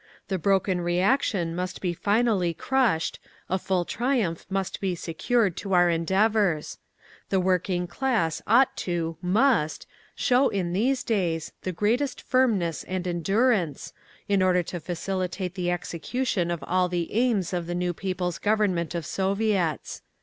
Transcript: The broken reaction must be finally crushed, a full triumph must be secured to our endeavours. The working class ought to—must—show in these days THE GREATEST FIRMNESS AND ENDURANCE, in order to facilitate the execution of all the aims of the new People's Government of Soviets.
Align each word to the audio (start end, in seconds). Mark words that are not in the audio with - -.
The 0.29 0.39
broken 0.39 0.81
reaction 0.81 1.55
must 1.55 1.79
be 1.79 1.93
finally 1.93 2.55
crushed, 2.55 3.19
a 3.51 3.59
full 3.59 3.85
triumph 3.85 4.47
must 4.49 4.81
be 4.81 4.95
secured 4.95 5.55
to 5.57 5.73
our 5.73 5.91
endeavours. 5.91 6.79
The 7.29 7.39
working 7.39 7.85
class 7.85 8.41
ought 8.47 8.75
to—must—show 8.75 10.49
in 10.49 10.73
these 10.73 11.03
days 11.03 11.51
THE 11.61 11.71
GREATEST 11.71 12.19
FIRMNESS 12.19 12.83
AND 12.85 13.05
ENDURANCE, 13.05 13.93
in 14.27 14.41
order 14.41 14.63
to 14.63 14.79
facilitate 14.79 15.53
the 15.53 15.69
execution 15.69 16.49
of 16.49 16.63
all 16.65 16.89
the 16.89 17.13
aims 17.13 17.53
of 17.53 17.67
the 17.67 17.75
new 17.75 17.93
People's 17.93 18.39
Government 18.39 18.95
of 18.95 19.05
Soviets. 19.05 20.01